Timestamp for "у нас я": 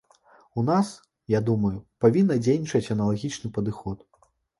0.55-1.41